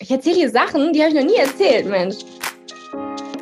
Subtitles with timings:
[0.00, 2.18] Ich erzähle hier Sachen, die habe ich noch nie erzählt, Mensch.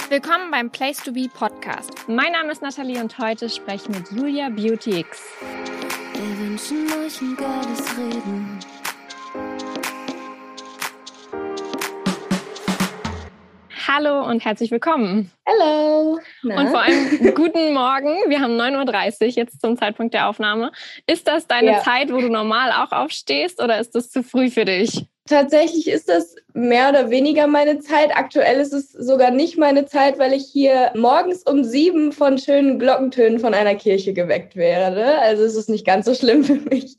[0.09, 1.91] Willkommen beim Place to Be Podcast.
[2.09, 5.23] Mein Name ist Nathalie und heute spreche ich mit Julia Beauty X.
[6.15, 8.59] Wir wünschen euch ein geiles Reden.
[13.87, 15.31] Hallo und herzlich willkommen.
[15.47, 16.19] Hallo.
[16.43, 18.17] Und vor allem guten Morgen.
[18.29, 20.73] Wir haben 9.30 Uhr jetzt zum Zeitpunkt der Aufnahme.
[21.07, 21.83] Ist das deine ja.
[21.83, 25.07] Zeit, wo du normal auch aufstehst oder ist das zu früh für dich?
[25.27, 28.17] Tatsächlich ist das mehr oder weniger meine Zeit.
[28.17, 32.79] Aktuell ist es sogar nicht meine Zeit, weil ich hier morgens um sieben von schönen
[32.79, 35.19] Glockentönen von einer Kirche geweckt werde.
[35.19, 36.97] Also es ist nicht ganz so schlimm für mich.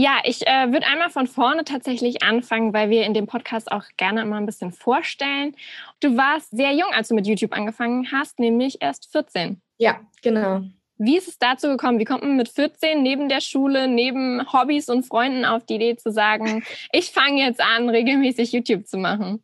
[0.00, 3.82] Ja, ich äh, würde einmal von vorne tatsächlich anfangen, weil wir in dem Podcast auch
[3.96, 5.56] gerne immer ein bisschen vorstellen.
[5.98, 9.60] Du warst sehr jung, als du mit YouTube angefangen hast, nämlich erst 14.
[9.78, 10.62] Ja, genau.
[10.98, 12.00] Wie ist es dazu gekommen?
[12.00, 15.96] Wie kommt man mit 14 neben der Schule, neben Hobbys und Freunden auf die Idee
[15.96, 19.42] zu sagen, ich fange jetzt an, regelmäßig YouTube zu machen?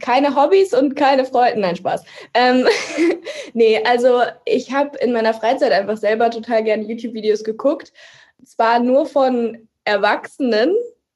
[0.00, 1.60] Keine Hobbys und keine Freunde.
[1.60, 2.04] Nein, Spaß.
[2.34, 2.66] Ähm,
[3.54, 7.92] nee, also ich habe in meiner Freizeit einfach selber total gerne YouTube-Videos geguckt.
[8.44, 10.74] Zwar nur von Erwachsenen,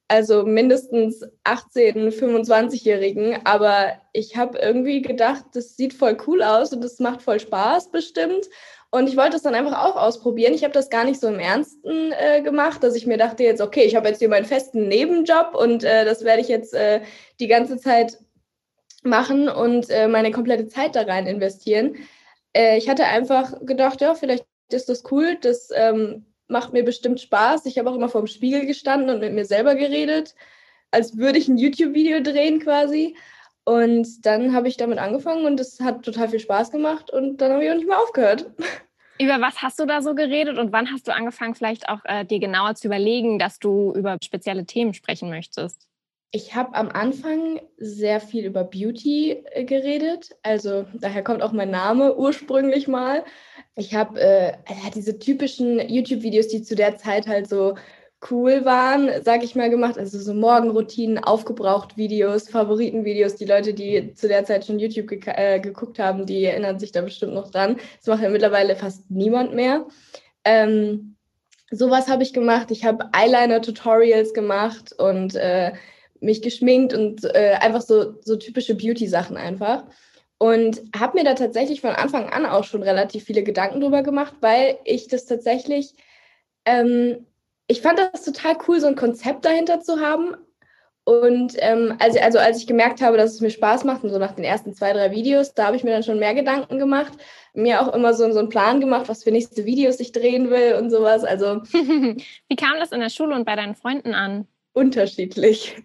[0.09, 6.84] also mindestens 18, 25-Jährigen, aber ich habe irgendwie gedacht, das sieht voll cool aus und
[6.84, 8.48] das macht voll Spaß bestimmt.
[8.95, 10.55] Und ich wollte es dann einfach auch ausprobieren.
[10.55, 13.61] Ich habe das gar nicht so im Ernsten äh, gemacht, dass ich mir dachte jetzt,
[13.61, 17.00] okay, ich habe jetzt hier meinen festen Nebenjob und äh, das werde ich jetzt äh,
[17.41, 18.19] die ganze Zeit
[19.03, 21.97] machen und äh, meine komplette Zeit da rein investieren.
[22.53, 27.20] Äh, ich hatte einfach gedacht, ja, vielleicht ist das cool, das ähm, macht mir bestimmt
[27.20, 27.67] Spaß.
[27.67, 30.37] Ich habe auch immer vor dem Spiegel gestanden und mit mir selber geredet,
[30.92, 33.17] als würde ich ein YouTube-Video drehen quasi.
[33.65, 37.50] Und dann habe ich damit angefangen und es hat total viel Spaß gemacht und dann
[37.50, 38.47] habe ich auch nicht mehr aufgehört.
[39.20, 42.24] Über was hast du da so geredet und wann hast du angefangen, vielleicht auch äh,
[42.24, 45.86] dir genauer zu überlegen, dass du über spezielle Themen sprechen möchtest?
[46.32, 50.30] Ich habe am Anfang sehr viel über Beauty äh, geredet.
[50.42, 53.24] Also daher kommt auch mein Name ursprünglich mal.
[53.76, 54.52] Ich habe äh,
[54.92, 57.76] diese typischen YouTube-Videos, die zu der Zeit halt so
[58.30, 59.98] cool waren, sag ich mal, gemacht.
[59.98, 63.36] Also so Morgenroutinen, aufgebraucht Videos, Favoritenvideos.
[63.36, 66.92] Die Leute, die zu der Zeit schon YouTube ge äh, geguckt haben, die erinnern sich
[66.92, 67.76] da bestimmt noch dran.
[67.98, 69.86] Das macht ja mittlerweile fast niemand mehr.
[70.44, 71.16] Ähm,
[71.70, 72.70] sowas habe ich gemacht.
[72.70, 75.72] Ich habe Eyeliner-Tutorials gemacht und äh,
[76.20, 79.84] mich geschminkt und äh, einfach so, so typische Beauty-Sachen einfach.
[80.38, 84.34] Und habe mir da tatsächlich von Anfang an auch schon relativ viele Gedanken drüber gemacht,
[84.41, 85.94] weil ich das tatsächlich,
[86.64, 87.26] ähm,
[87.66, 90.36] ich fand das total cool, so ein Konzept dahinter zu haben.
[91.04, 94.19] Und ähm, also, also als ich gemerkt habe, dass es mir Spaß macht, und so
[94.19, 97.12] nach den ersten zwei, drei Videos, da habe ich mir dann schon mehr Gedanken gemacht.
[97.53, 100.74] Mir auch immer so, so einen Plan gemacht, was für nächste Videos ich drehen will
[100.74, 101.22] und sowas.
[101.24, 104.48] Also Wie kam das in der Schule und bei deinen Freunden an?
[104.72, 105.76] Unterschiedlich.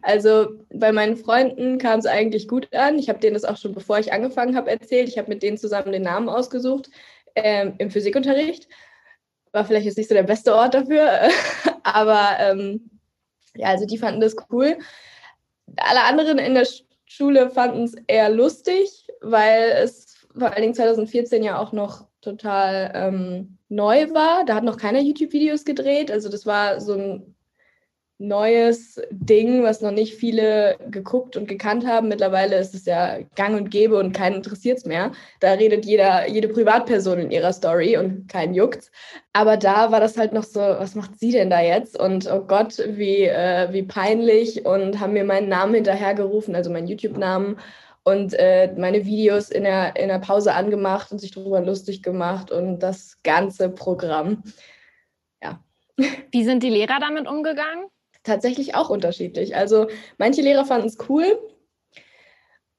[0.00, 2.98] Also bei meinen Freunden kam es eigentlich gut an.
[2.98, 5.10] Ich habe denen das auch schon, bevor ich angefangen habe, erzählt.
[5.10, 6.88] Ich habe mit denen zusammen den Namen ausgesucht
[7.34, 8.66] ähm, im Physikunterricht.
[9.52, 11.10] War vielleicht jetzt nicht so der beste Ort dafür,
[11.82, 12.90] aber ähm,
[13.54, 14.78] ja, also die fanden das cool.
[15.76, 16.66] Alle anderen in der
[17.06, 22.92] Schule fanden es eher lustig, weil es vor allen Dingen 2014 ja auch noch total
[22.94, 24.44] ähm, neu war.
[24.44, 26.10] Da hat noch keiner YouTube-Videos gedreht.
[26.10, 27.34] Also das war so ein
[28.18, 32.08] neues Ding, was noch nicht viele geguckt und gekannt haben.
[32.08, 35.12] Mittlerweile ist es ja gang und gäbe und keinen interessiert es mehr.
[35.38, 38.90] Da redet jeder, jede Privatperson in ihrer Story und keinen juckt's.
[39.32, 41.98] Aber da war das halt noch so, was macht sie denn da jetzt?
[41.98, 46.88] Und oh Gott, wie, äh, wie peinlich und haben mir meinen Namen hinterhergerufen, also meinen
[46.88, 47.56] YouTube-Namen
[48.02, 52.50] und äh, meine Videos in der, in der Pause angemacht und sich darüber lustig gemacht
[52.50, 54.42] und das ganze Programm.
[55.40, 55.62] Ja.
[56.32, 57.86] Wie sind die Lehrer damit umgegangen?
[58.22, 59.56] Tatsächlich auch unterschiedlich.
[59.56, 61.38] Also manche Lehrer fanden es cool,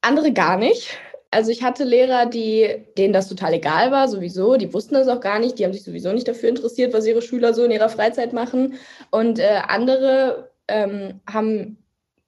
[0.01, 0.97] andere gar nicht.
[1.31, 5.19] Also ich hatte Lehrer, die, denen das total egal war, sowieso, die wussten das auch
[5.19, 7.89] gar nicht, die haben sich sowieso nicht dafür interessiert, was ihre Schüler so in ihrer
[7.89, 8.75] Freizeit machen.
[9.11, 11.77] Und äh, andere ähm, haben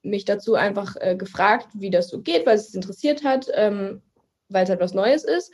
[0.02, 4.02] mich dazu einfach äh, gefragt, wie das so geht, weil es es interessiert hat, ähm,
[4.48, 5.52] weil es halt was Neues ist.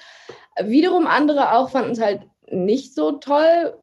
[0.60, 3.78] Wiederum andere auch fanden es halt nicht so toll,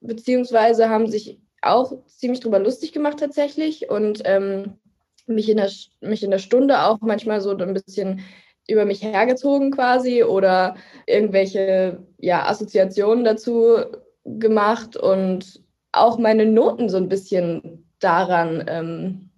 [0.00, 4.78] beziehungsweise haben sich auch ziemlich drüber lustig gemacht tatsächlich und ähm,
[5.26, 5.70] mich, in der,
[6.00, 8.20] mich in der Stunde auch manchmal so ein bisschen
[8.68, 10.76] über mich hergezogen quasi oder
[11.06, 13.78] irgendwelche ja, Assoziationen dazu
[14.24, 15.62] gemacht und
[15.92, 19.30] auch meine Noten so ein bisschen daran ähm,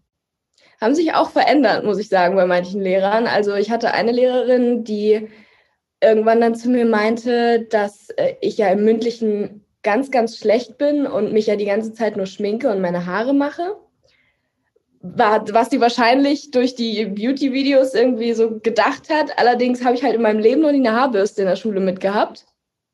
[0.81, 3.26] haben sich auch verändert, muss ich sagen, bei manchen Lehrern.
[3.26, 5.28] Also ich hatte eine Lehrerin, die
[6.02, 11.06] irgendwann dann zu mir meinte, dass äh, ich ja im mündlichen ganz, ganz schlecht bin
[11.06, 13.77] und mich ja die ganze Zeit nur schminke und meine Haare mache.
[15.03, 19.38] was sie wahrscheinlich durch die Beauty-Videos irgendwie so gedacht hat.
[19.38, 22.44] Allerdings habe ich halt in meinem Leben noch nie eine Haarbürste in der Schule mitgehabt.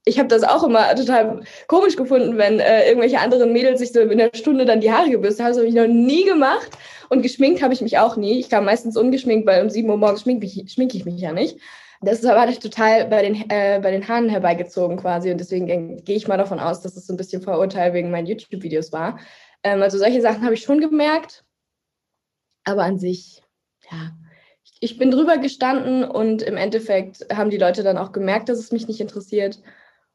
[0.04, 3.98] Ich habe das auch immer total komisch gefunden, wenn äh, irgendwelche anderen Mädels sich so
[3.98, 5.50] in der Stunde dann die Haare gebürstet haben.
[5.50, 6.70] Das habe ich noch nie gemacht.
[7.08, 8.38] Und geschminkt habe ich mich auch nie.
[8.38, 11.32] Ich kam meistens ungeschminkt, weil um 7 Uhr morgens schminke ich, schminke ich mich ja
[11.32, 11.58] nicht.
[12.02, 15.30] Das ist aber total bei den, äh, bei den Haaren herbeigezogen quasi.
[15.30, 18.26] Und deswegen gehe ich mal davon aus, dass es so ein bisschen Vorurteil wegen meinen
[18.26, 19.18] YouTube-Videos war.
[19.62, 21.44] Ähm, also solche Sachen habe ich schon gemerkt.
[22.64, 23.42] Aber an sich,
[23.90, 24.12] ja,
[24.80, 28.72] ich bin drüber gestanden und im Endeffekt haben die Leute dann auch gemerkt, dass es
[28.72, 29.60] mich nicht interessiert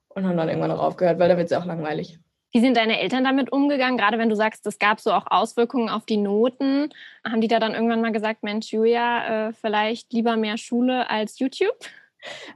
[0.10, 2.20] und haben dann irgendwann auch aufgehört, weil da wird es ja auch langweilig.
[2.52, 3.98] Wie sind deine Eltern damit umgegangen?
[3.98, 6.90] Gerade wenn du sagst, es gab so auch Auswirkungen auf die Noten.
[7.26, 11.40] Haben die da dann irgendwann mal gesagt, Mensch, Julia, äh, vielleicht lieber mehr Schule als
[11.40, 11.76] YouTube?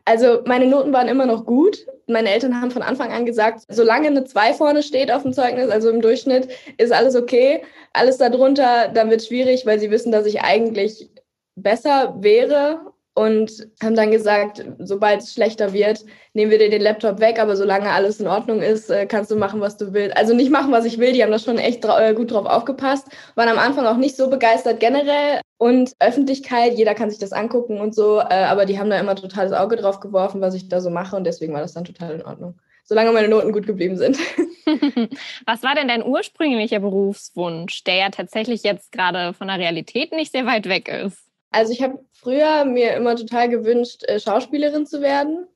[0.03, 1.87] Also meine Noten waren immer noch gut.
[2.07, 5.69] Meine Eltern haben von Anfang an gesagt, solange eine 2 vorne steht auf dem Zeugnis,
[5.69, 7.63] also im Durchschnitt, ist alles okay.
[7.93, 11.09] Alles darunter, dann wird schwierig, weil sie wissen, dass ich eigentlich
[11.55, 17.19] besser wäre und haben dann gesagt, sobald es schlechter wird, nehmen wir dir den Laptop
[17.19, 20.15] weg, aber solange alles in Ordnung ist, äh, kannst du machen, was du willst.
[20.17, 23.07] Also nicht machen, was ich will, die haben da schon echt äh, gut drauf aufgepasst,
[23.35, 27.79] waren am Anfang auch nicht so begeistert generell und Öffentlichkeit, jeder kann sich das angucken
[27.79, 30.67] und so, äh, aber die haben da immer total das Auge drauf geworfen, was ich
[30.67, 32.59] da so mache und deswegen war das dann total in Ordnung.
[32.83, 34.19] Solange meine Noten gut geblieben sind.
[35.47, 40.31] Was war denn dein ursprünglicher Berufswunsch, der ja tatsächlich jetzt gerade von der Realität nicht
[40.31, 41.24] sehr weit weg ist?
[41.55, 45.47] Also ich habe früher mir immer total gewünscht, äh, Schauspielerin zu werden.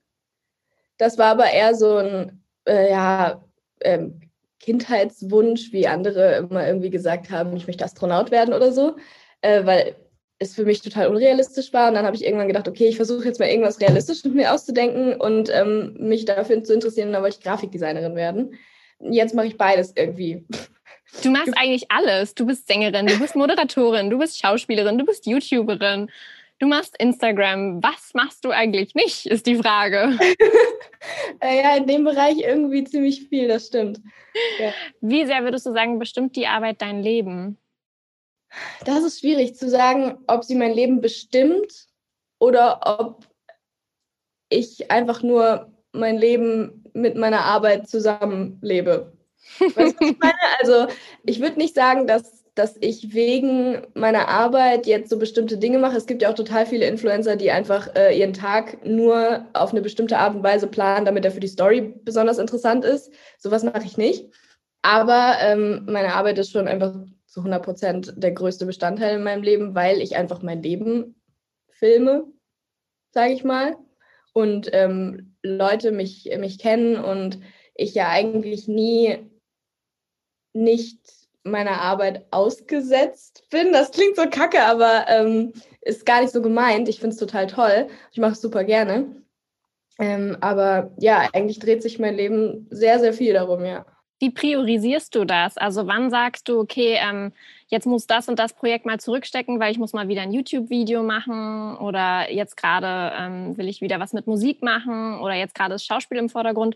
[0.97, 3.43] Das war aber eher so ein äh, ja,
[3.81, 4.21] ähm,
[4.61, 8.95] Kindheitswunsch, wie andere immer irgendwie gesagt haben, ich möchte Astronaut werden oder so,
[9.41, 9.97] äh, weil
[10.37, 11.89] es für mich total unrealistisch war.
[11.89, 14.53] Und dann habe ich irgendwann gedacht, okay, ich versuche jetzt mal irgendwas Realistisches mit mir
[14.53, 17.09] auszudenken und ähm, mich dafür zu interessieren.
[17.09, 18.53] Und dann wollte ich Grafikdesignerin werden.
[19.01, 20.45] Jetzt mache ich beides irgendwie.
[21.23, 22.35] Du machst eigentlich alles.
[22.35, 26.09] Du bist Sängerin, du bist Moderatorin, du bist Schauspielerin, du bist YouTuberin,
[26.59, 27.81] du machst Instagram.
[27.83, 30.17] Was machst du eigentlich nicht, ist die Frage.
[31.41, 34.01] Äh, ja, in dem Bereich irgendwie ziemlich viel, das stimmt.
[34.59, 34.73] Ja.
[34.99, 37.57] Wie sehr würdest du sagen, bestimmt die Arbeit dein Leben?
[38.83, 41.87] Das ist schwierig zu sagen, ob sie mein Leben bestimmt
[42.39, 43.25] oder ob
[44.49, 49.13] ich einfach nur mein Leben mit meiner Arbeit zusammenlebe.
[49.59, 50.33] Weißt du, was ich meine?
[50.59, 50.87] Also
[51.25, 55.97] ich würde nicht sagen, dass, dass ich wegen meiner Arbeit jetzt so bestimmte Dinge mache.
[55.97, 59.81] Es gibt ja auch total viele Influencer, die einfach äh, ihren Tag nur auf eine
[59.81, 63.11] bestimmte Art und Weise planen, damit er für die Story besonders interessant ist.
[63.37, 64.25] Sowas mache ich nicht.
[64.81, 66.93] Aber ähm, meine Arbeit ist schon einfach
[67.25, 71.15] zu 100 Prozent der größte Bestandteil in meinem Leben, weil ich einfach mein Leben
[71.69, 72.25] filme,
[73.11, 73.75] sage ich mal.
[74.33, 77.39] Und ähm, Leute mich, mich kennen und
[77.75, 79.17] ich ja eigentlich nie
[80.53, 80.99] nicht
[81.43, 83.71] meiner Arbeit ausgesetzt bin.
[83.71, 86.89] Das klingt so kacke, aber ähm, ist gar nicht so gemeint.
[86.89, 87.87] Ich finde es total toll.
[88.11, 89.15] Ich mache es super gerne.
[89.99, 93.85] Ähm, aber ja, eigentlich dreht sich mein Leben sehr, sehr viel darum, ja.
[94.21, 95.57] Wie priorisierst du das?
[95.57, 97.31] Also wann sagst du, okay, ähm,
[97.67, 101.03] jetzt muss das und das Projekt mal zurückstecken, weil ich muss mal wieder ein YouTube-Video
[101.03, 105.75] machen oder jetzt gerade ähm, will ich wieder was mit Musik machen oder jetzt gerade
[105.75, 106.75] ist Schauspiel im Vordergrund.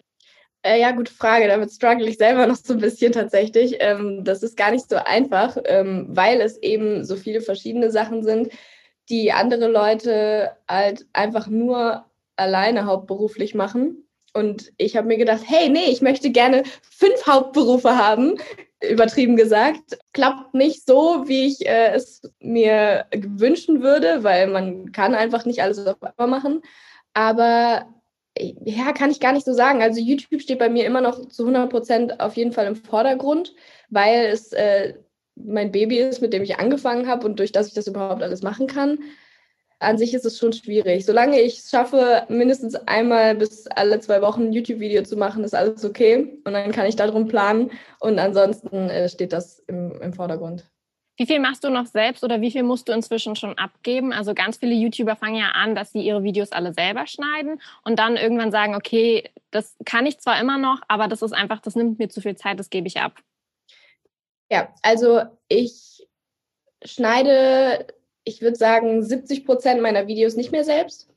[0.65, 1.47] Äh, ja, gute Frage.
[1.47, 3.75] Damit struggle ich selber noch so ein bisschen tatsächlich.
[3.79, 8.23] Ähm, das ist gar nicht so einfach, ähm, weil es eben so viele verschiedene Sachen
[8.23, 8.49] sind,
[9.09, 12.05] die andere Leute halt einfach nur
[12.37, 14.07] alleine hauptberuflich machen.
[14.33, 18.37] Und ich habe mir gedacht, hey, nee, ich möchte gerne fünf Hauptberufe haben,
[18.81, 19.97] übertrieben gesagt.
[20.13, 25.61] Klappt nicht so, wie ich äh, es mir wünschen würde, weil man kann einfach nicht
[25.61, 26.61] alles auf einmal machen.
[27.13, 27.85] Aber
[28.37, 29.81] ja, kann ich gar nicht so sagen.
[29.81, 33.53] Also YouTube steht bei mir immer noch zu 100 Prozent auf jeden Fall im Vordergrund,
[33.89, 34.95] weil es äh,
[35.35, 38.41] mein Baby ist, mit dem ich angefangen habe und durch das ich das überhaupt alles
[38.41, 38.99] machen kann.
[39.79, 41.05] An sich ist es schon schwierig.
[41.05, 45.53] Solange ich es schaffe, mindestens einmal bis alle zwei Wochen ein YouTube-Video zu machen, ist
[45.55, 46.39] alles okay.
[46.45, 47.71] Und dann kann ich darum planen.
[47.99, 50.72] Und ansonsten äh, steht das im, im Vordergrund.
[51.15, 54.13] Wie viel machst du noch selbst oder wie viel musst du inzwischen schon abgeben?
[54.13, 57.99] Also ganz viele YouTuber fangen ja an, dass sie ihre Videos alle selber schneiden und
[57.99, 61.75] dann irgendwann sagen, okay, das kann ich zwar immer noch, aber das ist einfach, das
[61.75, 63.19] nimmt mir zu viel Zeit, das gebe ich ab.
[64.49, 66.07] Ja, also ich
[66.83, 67.87] schneide,
[68.23, 71.09] ich würde sagen, 70 Prozent meiner Videos nicht mehr selbst.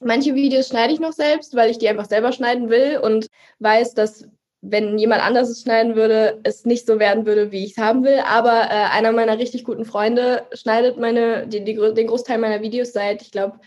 [0.00, 3.28] Manche Videos schneide ich noch selbst, weil ich die einfach selber schneiden will und
[3.60, 4.28] weiß, dass
[4.70, 8.04] wenn jemand anders es schneiden würde, es nicht so werden würde, wie ich es haben
[8.04, 8.20] will.
[8.26, 12.92] Aber äh, einer meiner richtig guten Freunde schneidet meine, die, die, den Großteil meiner Videos
[12.92, 13.60] seit, ich glaube,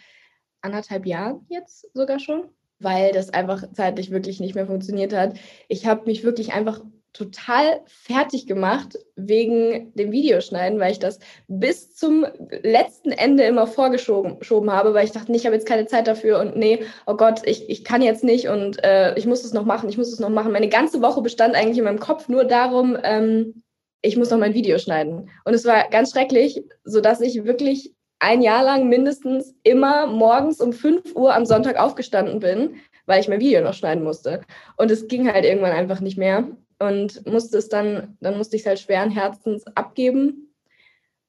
[0.62, 5.38] anderthalb Jahren jetzt sogar schon, weil das einfach zeitlich wirklich nicht mehr funktioniert hat.
[5.68, 6.82] Ich habe mich wirklich einfach
[7.13, 12.25] total fertig gemacht wegen dem Videoschneiden, weil ich das bis zum
[12.62, 16.39] letzten Ende immer vorgeschoben habe, weil ich dachte, nee, ich habe jetzt keine Zeit dafür
[16.39, 19.66] und nee, oh Gott, ich, ich kann jetzt nicht und äh, ich muss es noch
[19.66, 20.51] machen, ich muss es noch machen.
[20.51, 23.63] Meine ganze Woche bestand eigentlich in meinem Kopf nur darum, ähm,
[24.01, 25.30] ich muss noch mein Video schneiden.
[25.44, 30.74] Und es war ganz schrecklich, sodass ich wirklich ein Jahr lang mindestens immer morgens um
[30.74, 32.75] 5 Uhr am Sonntag aufgestanden bin,
[33.06, 34.42] weil ich mein Video noch schneiden musste.
[34.78, 36.48] Und es ging halt irgendwann einfach nicht mehr
[36.80, 40.54] und musste es dann, dann musste ich es halt schweren Herzens abgeben.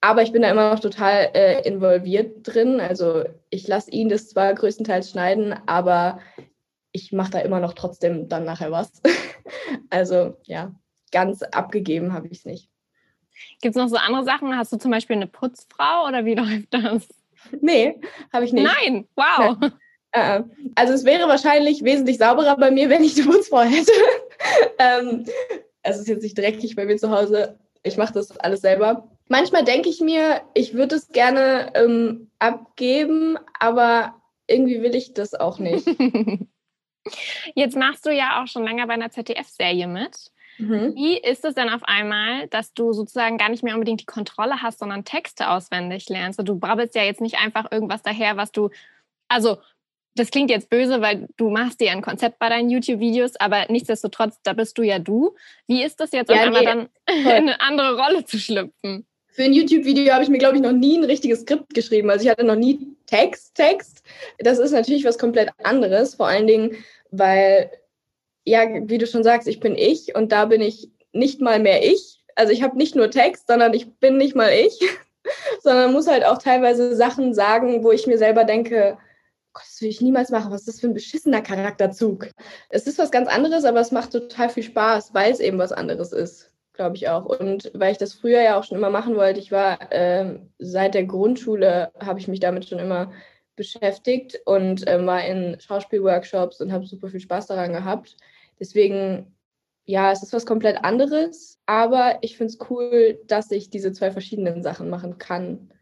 [0.01, 2.81] Aber ich bin da immer noch total äh, involviert drin.
[2.81, 6.21] Also ich lasse ihn das zwar größtenteils schneiden, aber
[6.93, 9.03] ich mache da immer noch trotzdem dann nachher was.
[9.91, 10.73] also ja,
[11.13, 12.71] ganz abgegeben habe ich es nicht.
[13.61, 14.57] Gibt es noch so andere Sachen?
[14.57, 17.09] Hast du zum Beispiel eine Putzfrau oder wie läuft das?
[17.61, 18.01] Nee,
[18.33, 18.65] habe ich nicht.
[18.65, 19.57] Nein, wow.
[19.61, 19.73] Nein.
[20.13, 20.43] Äh,
[20.75, 23.93] also es wäre wahrscheinlich wesentlich sauberer bei mir, wenn ich eine Putzfrau hätte.
[24.79, 25.25] ähm,
[25.83, 27.59] es ist jetzt nicht dreckig bei mir zu Hause.
[27.83, 29.09] Ich mache das alles selber.
[29.29, 34.15] Manchmal denke ich mir, ich würde es gerne ähm, abgeben, aber
[34.47, 35.87] irgendwie will ich das auch nicht.
[37.55, 40.33] Jetzt machst du ja auch schon länger bei einer ZDF-Serie mit.
[40.59, 40.95] Mhm.
[40.95, 44.61] Wie ist es denn auf einmal, dass du sozusagen gar nicht mehr unbedingt die Kontrolle
[44.61, 46.39] hast, sondern Texte auswendig lernst?
[46.39, 48.69] Und du brabbelst ja jetzt nicht einfach irgendwas daher, was du,
[49.29, 49.59] also
[50.15, 54.39] das klingt jetzt böse, weil du machst dir ein Konzept bei deinen YouTube-Videos, aber nichtsdestotrotz,
[54.43, 55.35] da bist du ja du.
[55.67, 59.07] Wie ist das jetzt, ja, auf einmal nee, dann in eine andere Rolle zu schlüpfen?
[59.29, 62.11] Für ein YouTube-Video habe ich mir, glaube ich, noch nie ein richtiges Skript geschrieben.
[62.11, 64.03] Also ich hatte noch nie Text, Text.
[64.39, 66.77] Das ist natürlich was komplett anderes, vor allen Dingen,
[67.11, 67.71] weil,
[68.45, 71.85] ja, wie du schon sagst, ich bin ich und da bin ich nicht mal mehr
[71.85, 72.21] ich.
[72.35, 74.81] Also ich habe nicht nur Text, sondern ich bin nicht mal ich,
[75.63, 78.99] sondern muss halt auch teilweise Sachen sagen, wo ich mir selber denke,
[79.53, 80.53] Gott, das will ich niemals machen.
[80.53, 82.29] Was ist das für ein beschissener Charakterzug?
[82.69, 85.73] Es ist was ganz anderes, aber es macht total viel Spaß, weil es eben was
[85.73, 87.27] anderes ist, glaube ich auch.
[87.27, 90.95] Und weil ich das früher ja auch schon immer machen wollte, ich war äh, seit
[90.95, 93.13] der Grundschule, habe ich mich damit schon immer
[93.57, 98.17] beschäftigt und äh, war in Schauspielworkshops und habe super viel Spaß daran gehabt.
[98.61, 99.37] Deswegen,
[99.85, 104.13] ja, es ist was komplett anderes, aber ich finde es cool, dass ich diese zwei
[104.13, 105.73] verschiedenen Sachen machen kann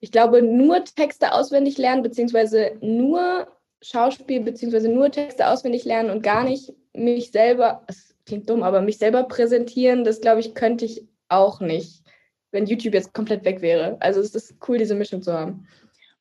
[0.00, 3.48] ich glaube, nur Texte auswendig lernen, beziehungsweise nur
[3.82, 8.80] Schauspiel, beziehungsweise nur Texte auswendig lernen und gar nicht mich selber, es klingt dumm, aber
[8.80, 12.02] mich selber präsentieren, das glaube ich, könnte ich auch nicht,
[12.50, 13.96] wenn YouTube jetzt komplett weg wäre.
[14.00, 15.66] Also es ist cool, diese Mischung zu haben.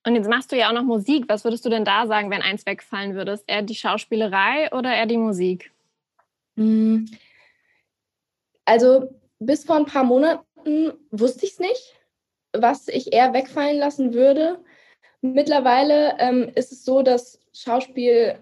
[0.05, 1.25] Und jetzt machst du ja auch noch Musik.
[1.27, 3.39] Was würdest du denn da sagen, wenn eins wegfallen würde?
[3.48, 5.72] Eher die Schauspielerei oder eher die Musik?
[6.58, 7.10] Hm.
[8.65, 11.96] Also bis vor ein paar Monaten wusste ich es nicht
[12.59, 14.59] was ich eher wegfallen lassen würde.
[15.21, 18.38] Mittlerweile ähm, ist es so, dass Schauspiel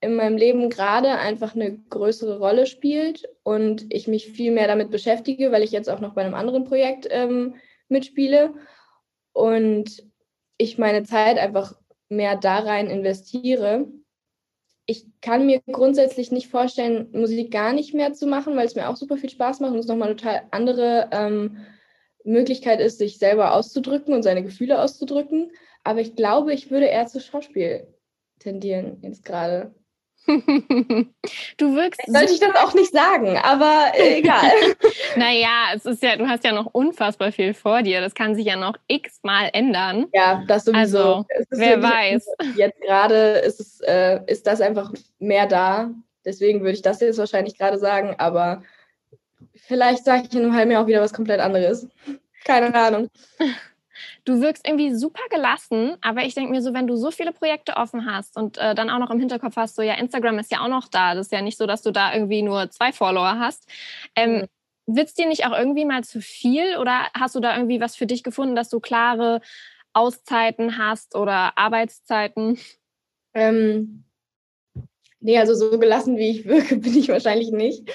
[0.00, 4.90] in meinem Leben gerade einfach eine größere Rolle spielt und ich mich viel mehr damit
[4.90, 7.54] beschäftige, weil ich jetzt auch noch bei einem anderen Projekt ähm,
[7.88, 8.54] mitspiele
[9.32, 10.04] und
[10.58, 11.74] ich meine Zeit einfach
[12.08, 13.86] mehr da rein investiere.
[14.86, 18.88] Ich kann mir grundsätzlich nicht vorstellen, Musik gar nicht mehr zu machen, weil es mir
[18.90, 21.56] auch super viel Spaß macht und es nochmal total andere ähm,
[22.24, 25.52] Möglichkeit ist, sich selber auszudrücken und seine Gefühle auszudrücken.
[25.84, 27.86] Aber ich glaube, ich würde eher zu Schauspiel
[28.38, 29.74] tendieren jetzt gerade.
[30.26, 32.00] du wirkst.
[32.06, 34.50] Sollte ich das auch nicht sagen, aber egal.
[35.16, 38.00] naja, es ist ja, du hast ja noch unfassbar viel vor dir.
[38.00, 40.06] Das kann sich ja noch x-mal ändern.
[40.14, 40.78] Ja, das sowieso.
[40.78, 42.26] Also, wer weiß.
[42.56, 45.90] Jetzt gerade ist, es, äh, ist das einfach mehr da.
[46.24, 48.62] Deswegen würde ich das jetzt wahrscheinlich gerade sagen, aber
[49.54, 51.88] Vielleicht sage ich in einem halben Jahr auch wieder was komplett anderes.
[52.44, 53.08] Keine Ahnung.
[54.24, 57.76] Du wirkst irgendwie super gelassen, aber ich denke mir so, wenn du so viele Projekte
[57.76, 60.60] offen hast und äh, dann auch noch im Hinterkopf hast, so ja, Instagram ist ja
[60.60, 61.14] auch noch da.
[61.14, 63.68] Das ist ja nicht so, dass du da irgendwie nur zwei Follower hast.
[64.16, 64.46] Ähm, mhm.
[64.86, 67.96] Wird es dir nicht auch irgendwie mal zu viel oder hast du da irgendwie was
[67.96, 69.40] für dich gefunden, dass du klare
[69.92, 72.58] Auszeiten hast oder Arbeitszeiten?
[73.32, 74.04] Ähm,
[75.24, 77.90] Nee, also so gelassen, wie ich wirke, bin ich wahrscheinlich nicht.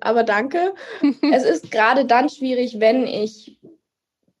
[0.00, 0.74] Aber danke.
[1.32, 3.58] es ist gerade dann schwierig, wenn ich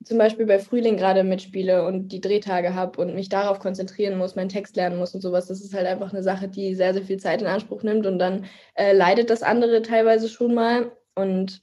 [0.04, 4.36] zum Beispiel bei Frühling gerade mitspiele und die Drehtage habe und mich darauf konzentrieren muss,
[4.36, 5.46] meinen Text lernen muss und sowas.
[5.46, 8.18] Das ist halt einfach eine Sache, die sehr, sehr viel Zeit in Anspruch nimmt und
[8.18, 10.92] dann äh, leidet das andere teilweise schon mal.
[11.14, 11.62] Und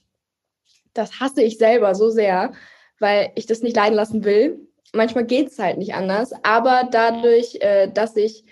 [0.94, 2.54] das hasse ich selber so sehr,
[2.98, 4.66] weil ich das nicht leiden lassen will.
[4.92, 8.44] Manchmal geht es halt nicht anders, aber dadurch, äh, dass ich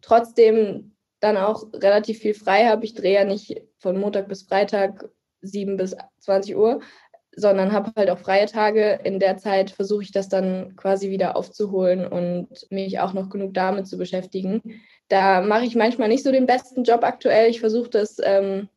[0.00, 2.84] trotzdem dann auch relativ viel frei habe.
[2.84, 5.08] Ich drehe ja nicht von Montag bis Freitag
[5.40, 6.80] 7 bis 20 Uhr,
[7.34, 9.00] sondern habe halt auch freie Tage.
[9.04, 13.54] In der Zeit versuche ich das dann quasi wieder aufzuholen und mich auch noch genug
[13.54, 14.62] damit zu beschäftigen.
[15.08, 17.48] Da mache ich manchmal nicht so den besten Job aktuell.
[17.50, 18.68] Ich versuche das ähm,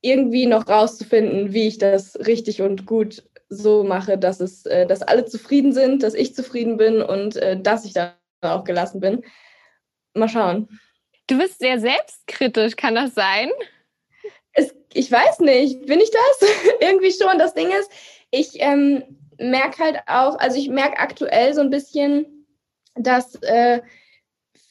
[0.00, 5.02] irgendwie noch rauszufinden, wie ich das richtig und gut so mache, dass es, äh, dass
[5.02, 9.22] alle zufrieden sind, dass ich zufrieden bin und äh, dass ich da auch gelassen bin.
[10.14, 10.68] Mal schauen.
[11.30, 13.50] Du bist sehr selbstkritisch, kann das sein?
[14.52, 16.50] Es, ich weiß nicht, bin ich das?
[16.80, 17.38] Irgendwie schon.
[17.38, 17.88] Das Ding ist,
[18.32, 19.04] ich ähm,
[19.38, 22.46] merke halt auch, also ich merke aktuell so ein bisschen,
[22.96, 23.80] dass äh,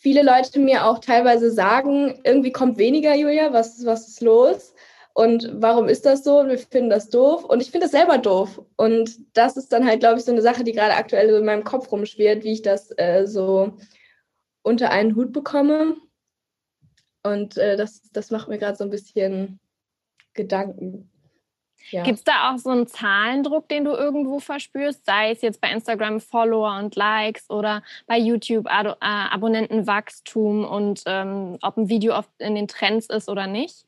[0.01, 4.73] viele Leute mir auch teilweise sagen, irgendwie kommt weniger, Julia, was, was ist los?
[5.13, 6.45] Und warum ist das so?
[6.45, 7.45] Wir finden das doof.
[7.45, 8.61] Und ich finde das selber doof.
[8.75, 11.45] Und das ist dann halt, glaube ich, so eine Sache, die gerade aktuell so in
[11.45, 13.77] meinem Kopf rumschwirrt, wie ich das äh, so
[14.61, 15.95] unter einen Hut bekomme.
[17.23, 19.59] Und äh, das, das macht mir gerade so ein bisschen
[20.33, 21.09] Gedanken.
[21.91, 22.03] Ja.
[22.03, 25.71] Gibt es da auch so einen Zahlendruck, den du irgendwo verspürst, sei es jetzt bei
[25.71, 32.15] Instagram Follower und Likes oder bei YouTube Ad äh, Abonnentenwachstum und ähm, ob ein Video
[32.15, 33.85] oft in den Trends ist oder nicht?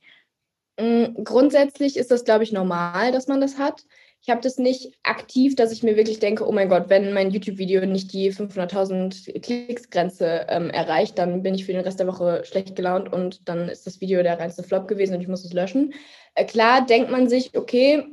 [0.79, 3.83] Mm, grundsätzlich ist das, glaube ich, normal, dass man das hat.
[4.23, 7.31] Ich habe das nicht aktiv, dass ich mir wirklich denke, oh mein Gott, wenn mein
[7.31, 12.43] YouTube-Video nicht die 500.000 Klicks-Grenze ähm, erreicht, dann bin ich für den Rest der Woche
[12.45, 15.53] schlecht gelaunt und dann ist das Video der reinste Flop gewesen und ich muss es
[15.53, 15.95] löschen.
[16.35, 18.05] Äh, klar denkt man sich, okay,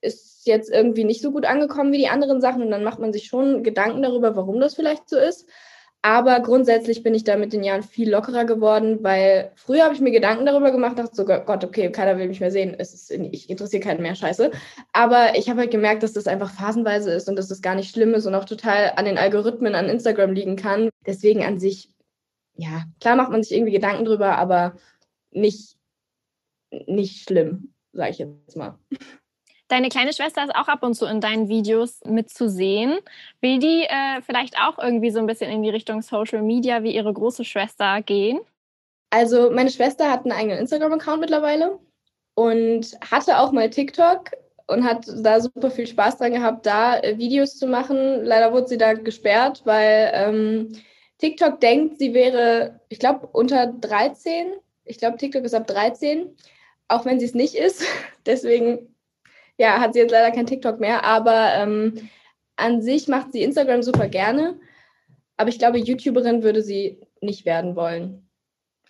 [0.00, 3.12] ist jetzt irgendwie nicht so gut angekommen wie die anderen Sachen und dann macht man
[3.12, 5.46] sich schon Gedanken darüber, warum das vielleicht so ist.
[6.04, 10.02] Aber grundsätzlich bin ich da mit den Jahren viel lockerer geworden, weil früher habe ich
[10.02, 13.48] mir Gedanken darüber gemacht, dachte so, Gott, okay, keiner will mich mehr sehen, ist, ich
[13.48, 14.50] interessiere keinen mehr, scheiße.
[14.92, 17.90] Aber ich habe halt gemerkt, dass das einfach phasenweise ist und dass das gar nicht
[17.90, 20.90] schlimm ist und auch total an den Algorithmen an Instagram liegen kann.
[21.06, 21.88] Deswegen an sich,
[22.54, 24.74] ja, klar macht man sich irgendwie Gedanken drüber, aber
[25.30, 25.78] nicht,
[26.86, 28.78] nicht schlimm, sage ich jetzt mal.
[29.68, 32.98] Deine kleine Schwester ist auch ab und zu in deinen Videos mitzusehen.
[33.40, 36.94] Will die äh, vielleicht auch irgendwie so ein bisschen in die Richtung Social Media wie
[36.94, 38.40] ihre große Schwester gehen?
[39.10, 41.78] Also meine Schwester hat einen eigenen Instagram-Account mittlerweile
[42.34, 44.32] und hatte auch mal TikTok
[44.66, 48.24] und hat da super viel Spaß dran gehabt, da äh, Videos zu machen.
[48.24, 50.72] Leider wurde sie da gesperrt, weil ähm,
[51.18, 54.52] TikTok denkt, sie wäre, ich glaube, unter 13.
[54.84, 56.36] Ich glaube, TikTok ist ab 13,
[56.88, 57.84] auch wenn sie es nicht ist.
[58.26, 58.93] Deswegen
[59.58, 62.08] ja, hat sie jetzt leider kein TikTok mehr, aber ähm,
[62.56, 64.58] an sich macht sie Instagram super gerne.
[65.36, 68.28] Aber ich glaube, YouTuberin würde sie nicht werden wollen.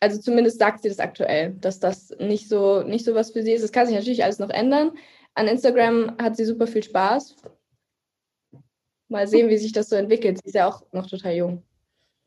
[0.01, 3.53] Also zumindest sagt sie das aktuell, dass das nicht so, nicht so was für sie
[3.53, 3.63] ist.
[3.63, 4.93] Das kann sich natürlich alles noch ändern.
[5.35, 7.37] An Instagram hat sie super viel Spaß.
[9.09, 10.39] Mal sehen, wie sich das so entwickelt.
[10.43, 11.63] Sie ist ja auch noch total jung.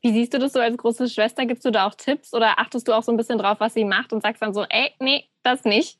[0.00, 1.44] Wie siehst du das so als große Schwester?
[1.46, 3.84] Gibst du da auch Tipps oder achtest du auch so ein bisschen drauf, was sie
[3.84, 5.97] macht und sagst dann so, ey, nee, das nicht?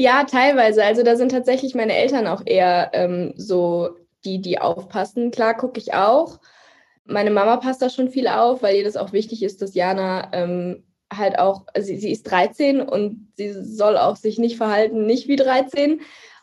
[0.00, 0.84] Ja, teilweise.
[0.84, 5.32] Also da sind tatsächlich meine Eltern auch eher ähm, so die, die aufpassen.
[5.32, 6.38] Klar gucke ich auch.
[7.04, 10.30] Meine Mama passt da schon viel auf, weil ihr das auch wichtig ist, dass Jana
[10.32, 15.26] ähm, halt auch, sie, sie ist 13 und sie soll auch sich nicht verhalten, nicht
[15.26, 16.00] wie 13.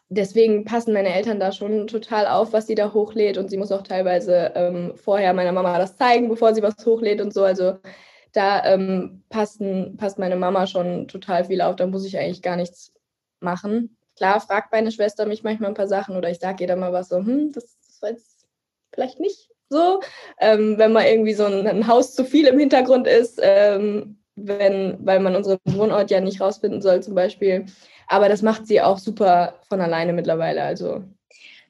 [0.10, 3.72] Deswegen passen meine Eltern da schon total auf, was sie da hochlädt und sie muss
[3.72, 7.44] auch teilweise ähm, vorher meiner Mama das zeigen, bevor sie was hochlädt und so.
[7.44, 7.78] Also
[8.36, 11.76] da ähm, passen, passt meine Mama schon total viel auf.
[11.76, 12.94] Da muss ich eigentlich gar nichts
[13.40, 13.98] machen.
[14.16, 16.94] Klar, fragt meine Schwester mich manchmal ein paar Sachen oder ich sage ihr dann mal
[16.94, 18.46] was so, hm, das, war jetzt
[18.94, 20.02] vielleicht nicht so.
[20.40, 24.98] Ähm, wenn mal irgendwie so ein, ein, Haus zu viel im Hintergrund ist, ähm, wenn,
[25.06, 27.66] weil man unseren Wohnort ja nicht rausfinden soll zum Beispiel.
[28.08, 30.62] Aber das macht sie auch super von alleine mittlerweile.
[30.62, 31.04] Also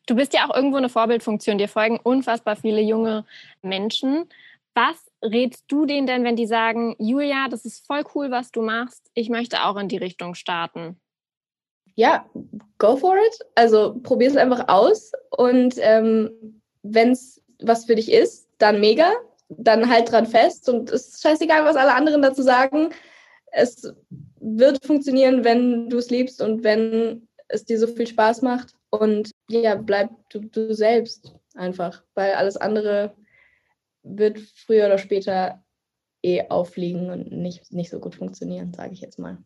[0.08, 1.58] Du bist ja auch irgendwo eine Vorbildfunktion.
[1.58, 3.26] Dir folgen unfassbar viele junge
[3.62, 4.30] Menschen.
[4.76, 4.96] Was
[5.26, 9.10] rätst du denen denn, wenn die sagen, Julia, das ist voll cool, was du machst,
[9.14, 11.00] ich möchte auch in die Richtung starten?
[11.96, 12.30] Ja,
[12.78, 13.40] go for it.
[13.56, 19.12] Also probier es einfach aus und ähm, wenn es was für dich ist, dann mega,
[19.50, 22.90] dann halt dran fest und es ist scheißegal, was alle anderen dazu sagen.
[23.52, 23.94] Es
[24.40, 28.74] wird funktionieren, wenn du es liebst und wenn es dir so viel Spaß macht.
[28.90, 33.16] Und ja, bleib du, du selbst einfach, weil alles andere
[34.06, 35.64] wird früher oder später
[36.24, 39.38] eh auffliegen und nicht, nicht so gut funktionieren, sage ich jetzt mal.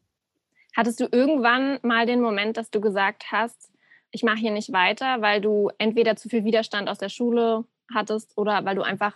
[0.75, 3.71] Hattest du irgendwann mal den Moment, dass du gesagt hast,
[4.11, 8.37] ich mache hier nicht weiter, weil du entweder zu viel Widerstand aus der Schule hattest
[8.37, 9.15] oder weil du einfach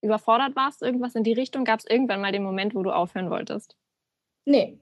[0.00, 1.64] überfordert warst, irgendwas in die Richtung?
[1.64, 3.76] Gab es irgendwann mal den Moment, wo du aufhören wolltest?
[4.44, 4.78] Nee,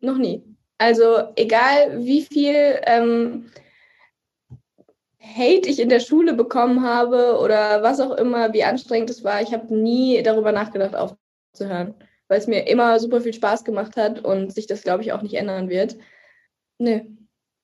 [0.00, 0.42] noch nie.
[0.78, 3.50] Also egal wie viel ähm,
[5.24, 9.42] Hate ich in der Schule bekommen habe oder was auch immer, wie anstrengend es war,
[9.42, 11.94] ich habe nie darüber nachgedacht, aufzuhören,
[12.28, 15.22] weil es mir immer super viel Spaß gemacht hat und sich das, glaube ich, auch
[15.22, 15.96] nicht ändern wird.
[16.78, 17.00] Nö.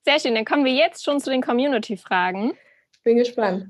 [0.05, 2.53] Sehr schön, dann kommen wir jetzt schon zu den Community-Fragen.
[2.93, 3.69] Ich bin gespannt.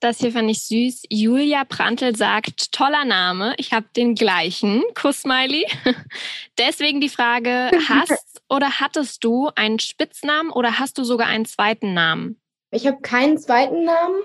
[0.00, 1.04] Das hier fand ich süß.
[1.08, 4.82] Julia Prantl sagt, toller Name, ich habe den gleichen.
[4.94, 5.66] Kuss-Smiley.
[6.58, 11.94] Deswegen die Frage, Hass oder hattest du einen Spitznamen oder hast du sogar einen zweiten
[11.94, 12.38] Namen?
[12.74, 14.22] Ich habe keinen zweiten Namen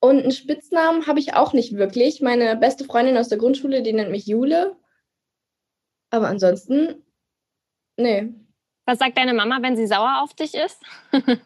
[0.00, 2.20] und einen Spitznamen habe ich auch nicht wirklich.
[2.20, 4.76] Meine beste Freundin aus der Grundschule, die nennt mich Jule.
[6.10, 7.02] Aber ansonsten,
[7.96, 8.32] nee.
[8.86, 10.80] Was sagt deine Mama, wenn sie sauer auf dich ist?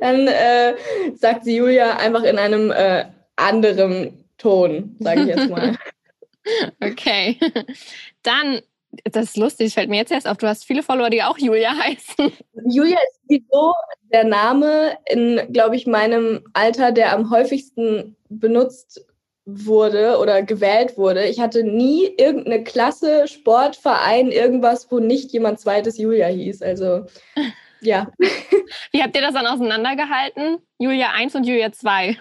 [0.00, 0.74] Dann äh,
[1.14, 3.04] sagt sie Julia einfach in einem äh,
[3.36, 5.76] anderen Ton, sage ich jetzt mal.
[6.80, 7.38] okay.
[8.22, 8.62] Dann,
[9.04, 11.72] das ist lustig, fällt mir jetzt erst auf, du hast viele Follower, die auch Julia
[11.76, 12.32] heißen.
[12.66, 13.74] Julia ist sowieso
[14.12, 19.04] der Name in, glaube ich, meinem Alter, der am häufigsten benutzt
[19.46, 21.26] wurde oder gewählt wurde.
[21.26, 26.62] Ich hatte nie irgendeine Klasse, Sportverein, irgendwas, wo nicht jemand zweites Julia hieß.
[26.62, 27.06] Also
[27.80, 28.08] ja.
[28.92, 30.58] Wie habt ihr das dann auseinandergehalten?
[30.78, 32.16] Julia 1 und Julia 2?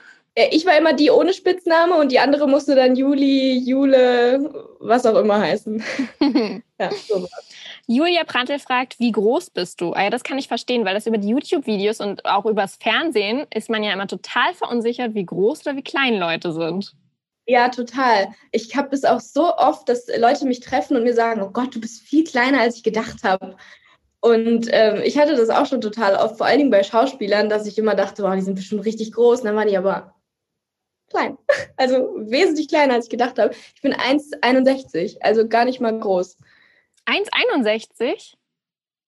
[0.51, 5.17] Ich war immer die ohne Spitzname und die andere musste dann Juli, Jule, was auch
[5.17, 5.83] immer heißen.
[6.79, 7.27] ja, so
[7.87, 9.93] Julia Prantl fragt, wie groß bist du?
[9.93, 13.47] Ah ja, das kann ich verstehen, weil das über die YouTube-Videos und auch übers Fernsehen
[13.53, 16.93] ist man ja immer total verunsichert, wie groß oder wie klein Leute sind.
[17.47, 18.27] Ja, total.
[18.51, 21.73] Ich habe es auch so oft, dass Leute mich treffen und mir sagen, oh Gott,
[21.73, 23.55] du bist viel kleiner, als ich gedacht habe.
[24.21, 27.65] Und ähm, ich hatte das auch schon total oft, vor allen Dingen bei Schauspielern, dass
[27.65, 29.39] ich immer dachte, wow, die sind bestimmt richtig groß.
[29.39, 30.13] Und dann waren die aber
[31.09, 31.37] klein.
[31.77, 33.55] Also wesentlich kleiner, als ich gedacht habe.
[33.73, 36.37] Ich bin 1,61, also gar nicht mal groß.
[37.05, 38.33] 1,61?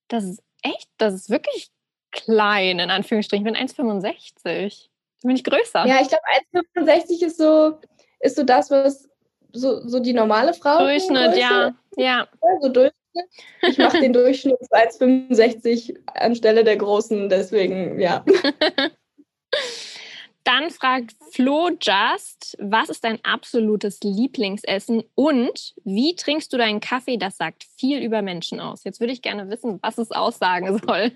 [0.07, 1.69] Das ist echt, das ist wirklich
[2.11, 3.45] klein, in Anführungsstrichen.
[3.45, 4.87] Ich bin 1,65.
[5.21, 5.85] Da bin ich größer.
[5.85, 6.23] Ja, ich glaube,
[6.77, 7.79] 1,65 ist so,
[8.21, 9.09] ist so das, was
[9.53, 10.79] so, so die normale Frau.
[10.79, 11.75] Durchschnitt, ja.
[11.97, 12.27] ja.
[12.61, 12.95] So Durchschnitt.
[13.63, 18.23] Ich mache den Durchschnitt 1,65 anstelle der großen, deswegen, ja.
[20.43, 27.17] Dann fragt Flo Just, was ist dein absolutes Lieblingsessen und wie trinkst du deinen Kaffee?
[27.17, 28.83] Das sagt viel über Menschen aus.
[28.83, 31.11] Jetzt würde ich gerne wissen, was es aussagen soll.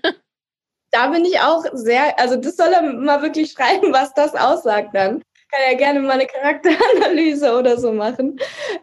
[0.92, 4.94] Da bin ich auch sehr, also das soll er mal wirklich schreiben, was das aussagt
[4.94, 5.22] dann.
[5.50, 8.38] Kann ja gerne mal eine Charakteranalyse oder so machen.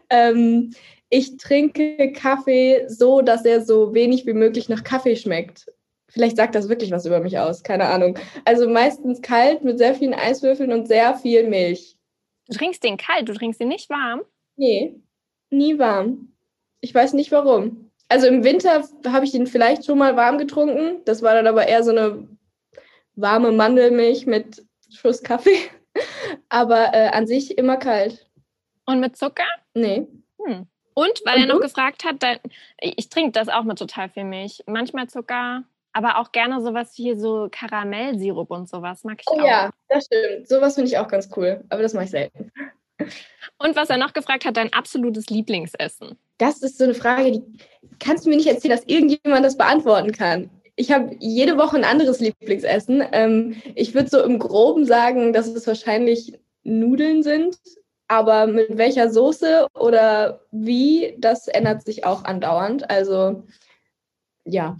[0.10, 0.74] Ähm,
[1.10, 5.66] ich trinke Kaffee so, dass er so wenig wie möglich nach Kaffee schmeckt.
[6.14, 8.20] Vielleicht sagt das wirklich was über mich aus, keine Ahnung.
[8.46, 11.98] Also meistens kalt mit sehr vielen Eiswürfeln und sehr viel Milch.
[12.48, 14.22] Du trinkst den kalt, du trinkst den nicht warm?
[14.56, 14.96] Nee,
[15.50, 16.32] nie warm.
[16.82, 17.90] Ich weiß nicht warum.
[18.10, 21.02] Also im Winter habe ich den vielleicht schon mal warm getrunken.
[21.06, 22.28] Das war dann aber eher so eine
[23.16, 25.58] warme Mandelmilch mit Schuss Kaffee.
[26.50, 28.28] Aber äh, an sich immer kalt.
[28.86, 29.48] Und mit Zucker?
[29.74, 30.08] Nee.
[30.44, 30.68] Hm.
[30.94, 32.38] Und weil Und er noch gefragt hat, dann,
[32.80, 34.64] ich trinke das auch mit total viel Milch.
[34.68, 35.64] Manchmal Zucker,
[35.94, 39.46] aber auch gerne sowas wie so Karamellsirup und sowas mag ich oh, auch.
[39.46, 40.48] Ja, das stimmt.
[40.48, 42.52] Sowas finde ich auch ganz cool, aber das mache ich selten.
[43.58, 46.18] Und was er noch gefragt hat, dein absolutes Lieblingsessen?
[46.38, 47.44] Das ist so eine Frage, die
[48.00, 50.50] kannst du mir nicht erzählen, dass irgendjemand das beantworten kann.
[50.76, 53.04] Ich habe jede Woche ein anderes Lieblingsessen.
[53.12, 57.58] Ähm, ich würde so im Groben sagen, dass es wahrscheinlich Nudeln sind,
[58.08, 62.90] aber mit welcher Soße oder wie, das ändert sich auch andauernd.
[62.90, 63.44] Also
[64.46, 64.78] ja,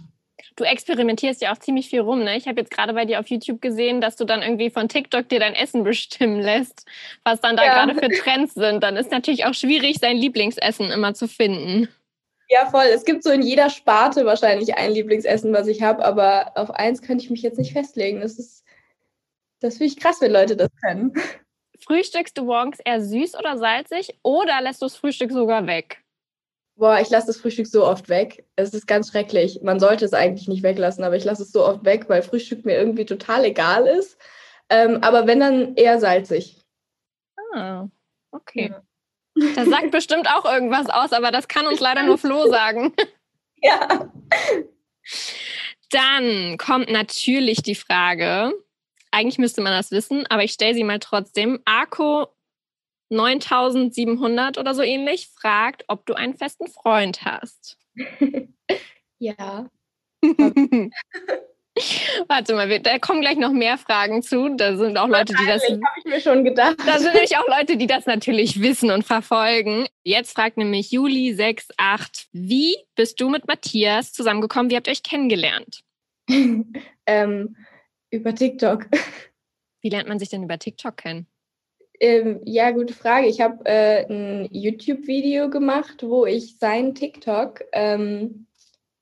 [0.56, 2.36] Du experimentierst ja auch ziemlich viel rum, ne?
[2.36, 5.28] Ich habe jetzt gerade bei dir auf YouTube gesehen, dass du dann irgendwie von TikTok
[5.28, 6.86] dir dein Essen bestimmen lässt,
[7.24, 7.74] was dann da ja.
[7.74, 8.82] gerade für Trends sind.
[8.82, 11.88] Dann ist natürlich auch schwierig, sein Lieblingsessen immer zu finden.
[12.48, 12.84] Ja, voll.
[12.84, 17.00] Es gibt so in jeder Sparte wahrscheinlich ein Lieblingsessen, was ich habe, aber auf eins
[17.02, 18.20] könnte ich mich jetzt nicht festlegen.
[18.20, 18.64] Das ist,
[19.60, 21.12] das finde ich krass, wenn Leute das können.
[21.80, 26.03] Frühstückst du morgens eher süß oder salzig oder lässt du das Frühstück sogar weg?
[26.76, 28.44] Boah, ich lasse das Frühstück so oft weg.
[28.56, 29.60] Es ist ganz schrecklich.
[29.62, 32.64] Man sollte es eigentlich nicht weglassen, aber ich lasse es so oft weg, weil Frühstück
[32.64, 34.18] mir irgendwie total egal ist.
[34.68, 36.64] Ähm, aber wenn dann eher salzig.
[37.54, 37.86] Ah,
[38.30, 38.70] okay.
[38.70, 38.82] Ja.
[39.56, 42.92] Das sagt bestimmt auch irgendwas aus, aber das kann uns leider nur Flo sagen.
[43.62, 44.12] Ja.
[45.88, 48.52] Dann kommt natürlich die Frage,
[49.10, 51.60] eigentlich müsste man das wissen, aber ich stelle sie mal trotzdem.
[51.64, 52.26] Arco
[53.10, 57.76] 9700 oder so ähnlich fragt, ob du einen festen Freund hast.
[59.18, 59.68] ja.
[62.28, 64.54] Warte mal, da kommen gleich noch mehr Fragen zu.
[64.56, 65.62] Da sind auch Leute, die das.
[65.64, 66.76] Habe ich mir schon gedacht.
[66.86, 69.86] Da sind nämlich auch Leute, die das natürlich wissen und verfolgen.
[70.04, 74.70] Jetzt fragt nämlich Juli68, wie bist du mit Matthias zusammengekommen?
[74.70, 75.80] Wie habt ihr euch kennengelernt?
[77.06, 77.56] ähm,
[78.10, 78.86] über TikTok.
[79.80, 81.26] Wie lernt man sich denn über TikTok kennen?
[82.00, 83.28] Ähm, ja, gute Frage.
[83.28, 88.46] Ich habe äh, ein YouTube-Video gemacht, wo ich seinen TikTok ähm,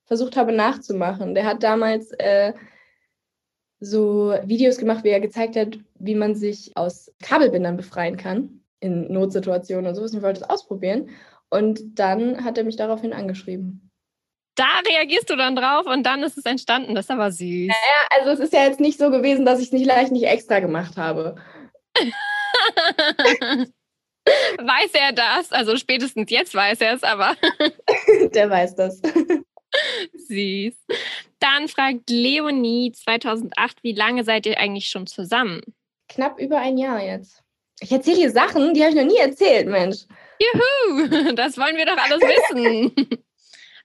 [0.05, 1.35] versucht habe nachzumachen.
[1.35, 2.52] Der hat damals äh,
[3.81, 9.12] so Videos gemacht, wie er gezeigt hat, wie man sich aus Kabelbindern befreien kann in
[9.12, 10.12] Notsituationen und sowas.
[10.12, 11.11] Ich wollte es ausprobieren.
[11.50, 13.90] Und dann hat er mich daraufhin angeschrieben.
[14.55, 16.94] da reagierst du dann drauf und dann ist es entstanden.
[16.94, 17.68] Das ist aber süß.
[17.68, 20.26] Naja, also es ist ja jetzt nicht so gewesen, dass ich es nicht leicht nicht
[20.26, 21.37] extra gemacht habe.
[24.58, 25.52] weiß er das?
[25.52, 27.36] Also spätestens jetzt weiß er es, aber.
[28.34, 29.00] Der weiß das.
[30.28, 30.74] Süß.
[31.38, 35.62] Dann fragt Leonie 2008, wie lange seid ihr eigentlich schon zusammen?
[36.08, 37.42] Knapp über ein Jahr jetzt.
[37.80, 40.04] Ich erzähle hier Sachen, die habe ich noch nie erzählt, Mensch.
[40.38, 43.24] Juhu, das wollen wir doch alles wissen.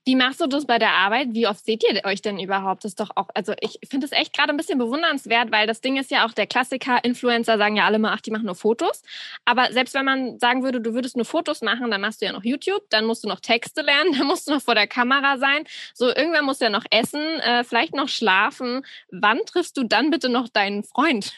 [0.07, 1.33] Wie machst du das bei der Arbeit?
[1.33, 2.85] Wie oft seht ihr euch denn überhaupt?
[2.85, 5.81] Das ist doch auch, also ich finde es echt gerade ein bisschen bewundernswert, weil das
[5.81, 8.55] Ding ist ja auch der Klassiker, Influencer sagen ja alle mal, ach, die machen nur
[8.55, 9.01] Fotos.
[9.43, 12.31] Aber selbst wenn man sagen würde, du würdest nur Fotos machen, dann machst du ja
[12.31, 15.39] noch YouTube, dann musst du noch Texte lernen, dann musst du noch vor der Kamera
[15.39, 15.65] sein.
[15.93, 18.85] So, irgendwann musst du ja noch essen, äh, vielleicht noch schlafen.
[19.11, 21.33] Wann triffst du dann bitte noch deinen Freund?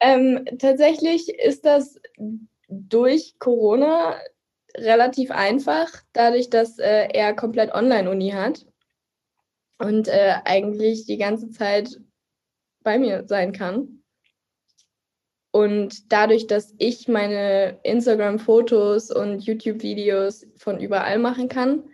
[0.00, 1.98] Ähm, tatsächlich ist das
[2.68, 4.20] durch Corona
[4.76, 8.66] relativ einfach, dadurch, dass äh, er komplett Online-Uni hat
[9.78, 12.00] und äh, eigentlich die ganze Zeit
[12.82, 14.02] bei mir sein kann.
[15.50, 21.84] Und dadurch, dass ich meine Instagram-Fotos und YouTube-Videos von überall machen kann,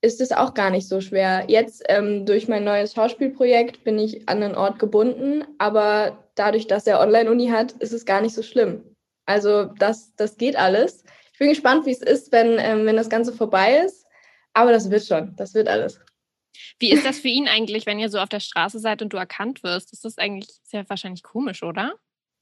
[0.00, 1.44] ist es auch gar nicht so schwer.
[1.48, 6.86] Jetzt ähm, durch mein neues Schauspielprojekt bin ich an einen Ort gebunden, aber dadurch, dass
[6.86, 8.84] er Online-Uni hat, ist es gar nicht so schlimm.
[9.26, 11.02] Also das, das geht alles
[11.36, 14.06] ich bin gespannt, wie es ist, wenn, ähm, wenn das Ganze vorbei ist.
[14.54, 16.00] Aber das wird schon, das wird alles.
[16.78, 19.18] Wie ist das für ihn eigentlich, wenn ihr so auf der Straße seid und du
[19.18, 19.92] erkannt wirst?
[19.92, 21.92] Ist das eigentlich sehr wahrscheinlich komisch, oder?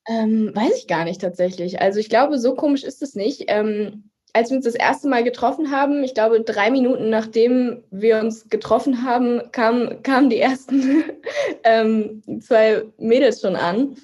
[0.06, 1.80] Ähm, weiß ich gar nicht tatsächlich.
[1.80, 3.46] Also ich glaube, so komisch ist es nicht.
[3.48, 8.20] Ähm, als wir uns das erste Mal getroffen haben, ich glaube, drei Minuten nachdem wir
[8.20, 11.02] uns getroffen haben, kamen kam die ersten
[11.64, 13.96] ähm, zwei Mädels schon an.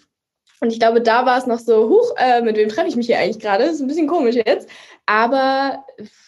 [0.61, 3.07] Und ich glaube, da war es noch so, huch, äh, mit wem treffe ich mich
[3.07, 3.65] hier eigentlich gerade?
[3.65, 4.69] Ist ein bisschen komisch jetzt.
[5.07, 5.85] Aber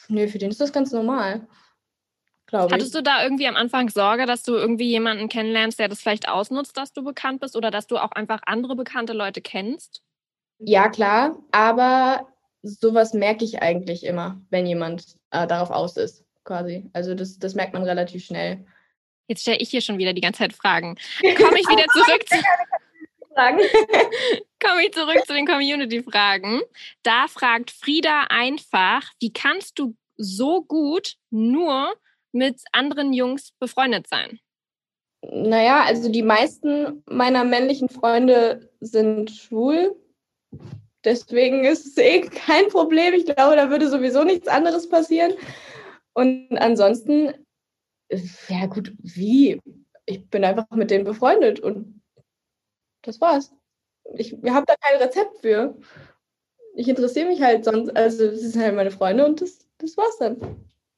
[0.09, 1.47] nö, für den ist das ganz normal.
[2.51, 6.29] Hattest du da irgendwie am Anfang Sorge, dass du irgendwie jemanden kennenlernst, der das vielleicht
[6.29, 10.03] ausnutzt, dass du bekannt bist oder dass du auch einfach andere bekannte Leute kennst?
[10.59, 11.39] Ja, klar.
[11.51, 12.29] Aber
[12.63, 16.91] sowas merke ich eigentlich immer, wenn jemand äh, darauf aus ist, quasi.
[16.93, 18.65] Also das, das merkt man relativ schnell.
[19.29, 20.97] Jetzt stelle ich hier schon wieder die ganze Zeit Fragen.
[21.21, 22.37] Komme ich wieder zurück zu.
[23.35, 23.59] Fragen.
[24.63, 26.61] Komme ich zurück zu den Community-Fragen.
[27.03, 31.95] Da fragt Frieda einfach, wie kannst du so gut nur
[32.33, 34.39] mit anderen Jungs befreundet sein?
[35.31, 39.95] Naja, also die meisten meiner männlichen Freunde sind schwul.
[41.05, 43.15] Deswegen ist es eh kein Problem.
[43.15, 45.33] Ich glaube, da würde sowieso nichts anderes passieren.
[46.15, 47.33] Und ansonsten,
[48.49, 49.61] ja gut, wie?
[50.07, 52.02] Ich bin einfach mit denen befreundet und
[53.03, 53.53] das war's.
[54.15, 55.77] Ich habe da kein Rezept für.
[56.75, 60.19] Ich interessiere mich halt sonst, also es sind halt meine Freunde und das, das war's
[60.19, 60.39] dann.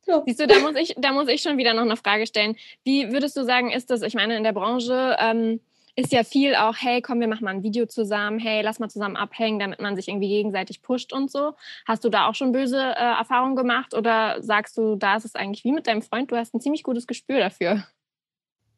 [0.02, 0.22] So.
[0.26, 2.56] Siehst du, da muss, ich, da muss ich schon wieder noch eine Frage stellen.
[2.84, 5.60] Wie würdest du sagen, ist das, ich meine, in der Branche ähm,
[5.96, 8.90] ist ja viel auch, hey, komm, wir machen mal ein Video zusammen, hey, lass mal
[8.90, 11.54] zusammen abhängen, damit man sich irgendwie gegenseitig pusht und so.
[11.86, 15.34] Hast du da auch schon böse äh, Erfahrungen gemacht oder sagst du, da ist es
[15.34, 17.84] eigentlich wie mit deinem Freund, du hast ein ziemlich gutes Gespür dafür?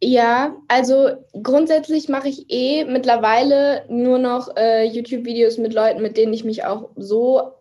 [0.02, 6.34] Ja, also grundsätzlich mache ich eh mittlerweile nur noch äh, YouTube-Videos mit Leuten, mit denen
[6.34, 7.52] ich mich auch so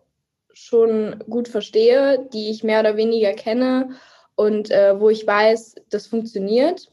[0.52, 3.90] schon gut verstehe, die ich mehr oder weniger kenne
[4.34, 6.90] und äh, wo ich weiß, das funktioniert.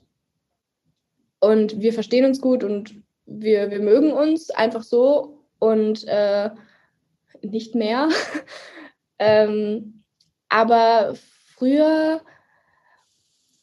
[1.40, 6.52] Und wir verstehen uns gut und wir, wir mögen uns einfach so und äh,
[7.42, 8.10] nicht mehr.
[9.20, 10.04] ähm,
[10.48, 11.16] aber
[11.58, 12.22] früher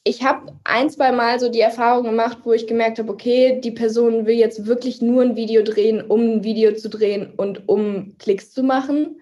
[0.05, 3.71] ich habe ein, zwei Mal so die Erfahrung gemacht, wo ich gemerkt habe, okay, die
[3.71, 8.17] Person will jetzt wirklich nur ein Video drehen, um ein Video zu drehen und um
[8.19, 9.21] Klicks zu machen,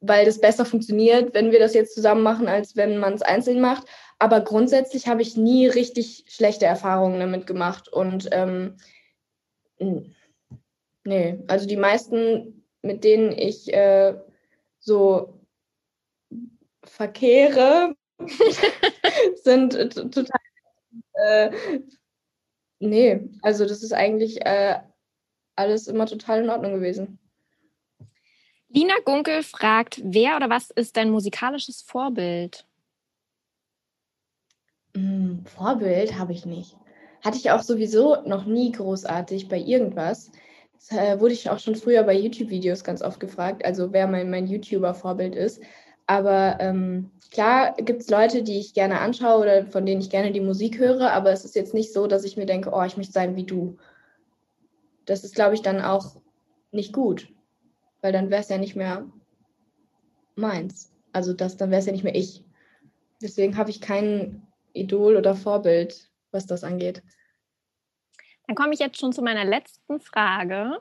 [0.00, 3.60] weil das besser funktioniert, wenn wir das jetzt zusammen machen, als wenn man es einzeln
[3.60, 3.86] macht.
[4.18, 7.88] Aber grundsätzlich habe ich nie richtig schlechte Erfahrungen damit gemacht.
[7.88, 8.78] Und ähm,
[11.04, 14.14] nee, also die meisten, mit denen ich äh,
[14.78, 15.40] so
[16.84, 17.94] verkehre,
[19.42, 20.40] sind äh, total.
[21.14, 21.50] Äh,
[22.78, 24.80] nee, also das ist eigentlich äh,
[25.56, 27.18] alles immer total in Ordnung gewesen.
[28.68, 32.66] Lina Gunkel fragt, wer oder was ist dein musikalisches Vorbild?
[34.94, 36.76] Hm, Vorbild habe ich nicht.
[37.24, 40.30] Hatte ich auch sowieso noch nie großartig bei irgendwas.
[40.74, 44.30] Das äh, wurde ich auch schon früher bei YouTube-Videos ganz oft gefragt, also wer mein,
[44.30, 45.60] mein YouTuber-Vorbild ist.
[46.08, 50.32] Aber ähm, klar gibt es Leute, die ich gerne anschaue oder von denen ich gerne
[50.32, 52.96] die Musik höre, aber es ist jetzt nicht so, dass ich mir denke, oh, ich
[52.96, 53.76] möchte sein wie du.
[55.04, 56.16] Das ist, glaube ich, dann auch
[56.72, 57.28] nicht gut,
[58.00, 59.04] weil dann wäre es ja nicht mehr
[60.34, 60.90] meins.
[61.12, 62.42] Also das, dann wäre es ja nicht mehr ich.
[63.20, 67.02] deswegen habe ich kein Idol oder Vorbild, was das angeht.
[68.46, 70.80] Dann komme ich jetzt schon zu meiner letzten Frage,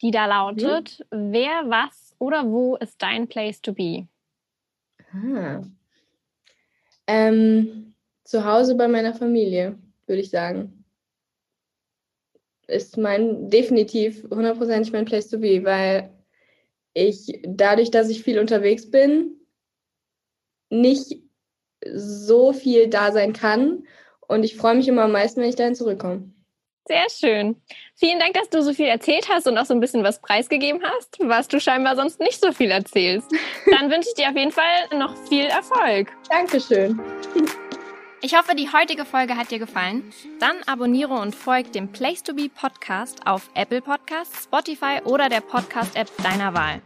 [0.00, 1.32] die da lautet: mhm.
[1.32, 4.06] Wer, was oder wo ist dein Place to be?
[5.12, 5.62] Ah.
[7.06, 7.94] Ähm,
[8.24, 10.84] zu Hause bei meiner Familie, würde ich sagen.
[12.68, 16.10] Ist mein definitiv hundertprozentig mein Place to be, weil
[16.94, 19.40] ich dadurch, dass ich viel unterwegs bin,
[20.70, 21.20] nicht
[21.84, 23.86] so viel da sein kann.
[24.28, 26.32] Und ich freue mich immer am meisten, wenn ich dahin zurückkomme.
[26.86, 27.56] Sehr schön.
[27.94, 30.82] Vielen Dank, dass du so viel erzählt hast und auch so ein bisschen was preisgegeben
[30.82, 33.30] hast, was du scheinbar sonst nicht so viel erzählst.
[33.70, 36.10] Dann wünsche ich dir auf jeden Fall noch viel Erfolg.
[36.28, 36.98] Dankeschön.
[38.22, 40.12] Ich hoffe, die heutige Folge hat dir gefallen.
[40.40, 45.40] Dann abonniere und folge dem Place to Be Podcast auf Apple Podcasts, Spotify oder der
[45.40, 46.82] Podcast-App deiner Wahl.